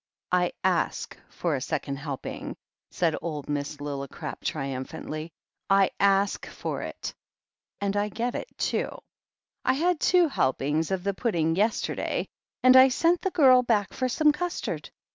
"I 0.31 0.53
ask 0.63 1.15
for 1.29 1.53
a 1.53 1.61
second 1.61 1.97
helping," 1.97 2.55
said 2.89 3.15
old 3.21 3.47
Miss 3.47 3.77
Lillicrap 3.79 4.41
tritmiphantly. 4.43 5.29
"I 5.69 5.91
ask 5.99 6.47
for 6.47 6.81
it. 6.81 7.13
And 7.79 7.95
I 7.95 8.09
get 8.09 8.33
it, 8.33 8.47
too. 8.57 8.97
I 9.63 9.73
had 9.73 9.99
two 9.99 10.27
helpings 10.27 10.89
of 10.89 11.03
the 11.03 11.13
pudding 11.13 11.55
yesterday, 11.55 12.25
and 12.63 12.75
I 12.75 12.87
sent 12.87 13.21
the 13.21 13.29
girl 13.29 13.61
back 13.61 13.93
for 13.93 14.09
some 14.09 14.31
custard. 14.31 14.89